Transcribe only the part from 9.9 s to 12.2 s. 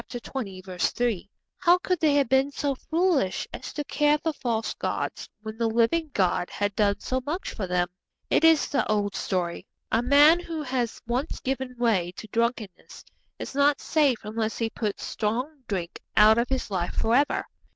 A man who has once given way